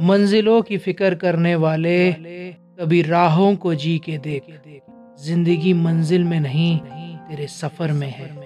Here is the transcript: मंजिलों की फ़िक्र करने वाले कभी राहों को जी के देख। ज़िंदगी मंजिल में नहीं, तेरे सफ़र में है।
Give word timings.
मंजिलों 0.00 0.62
की 0.62 0.78
फ़िक्र 0.78 1.14
करने 1.14 1.54
वाले 1.54 2.12
कभी 2.12 3.02
राहों 3.02 3.54
को 3.56 3.74
जी 3.74 3.98
के 3.98 4.18
देख। 4.18 4.42
ज़िंदगी 5.24 5.72
मंजिल 5.72 6.24
में 6.24 6.40
नहीं, 6.40 6.78
तेरे 6.78 7.46
सफ़र 7.46 7.92
में 7.92 8.08
है। 8.08 8.41